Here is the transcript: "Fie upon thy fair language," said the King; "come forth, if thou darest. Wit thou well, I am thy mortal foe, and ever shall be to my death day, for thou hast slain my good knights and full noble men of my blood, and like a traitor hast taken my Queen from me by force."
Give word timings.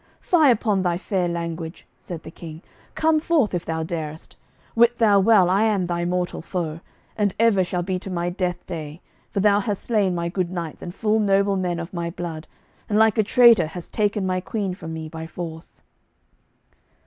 "Fie 0.19 0.49
upon 0.49 0.81
thy 0.81 0.97
fair 0.97 1.27
language," 1.27 1.85
said 1.99 2.23
the 2.23 2.31
King; 2.31 2.63
"come 2.95 3.19
forth, 3.19 3.53
if 3.53 3.65
thou 3.65 3.83
darest. 3.83 4.35
Wit 4.73 4.95
thou 4.97 5.19
well, 5.19 5.47
I 5.47 5.61
am 5.65 5.85
thy 5.85 6.05
mortal 6.05 6.41
foe, 6.41 6.79
and 7.15 7.35
ever 7.39 7.63
shall 7.63 7.83
be 7.83 7.99
to 7.99 8.09
my 8.09 8.31
death 8.31 8.65
day, 8.65 8.99
for 9.29 9.41
thou 9.41 9.59
hast 9.59 9.83
slain 9.83 10.15
my 10.15 10.27
good 10.27 10.49
knights 10.49 10.81
and 10.81 10.91
full 10.91 11.19
noble 11.19 11.55
men 11.55 11.77
of 11.79 11.93
my 11.93 12.09
blood, 12.09 12.47
and 12.89 12.97
like 12.97 13.19
a 13.19 13.23
traitor 13.23 13.67
hast 13.67 13.93
taken 13.93 14.25
my 14.25 14.41
Queen 14.41 14.73
from 14.73 14.91
me 14.91 15.07
by 15.07 15.27
force." 15.27 15.83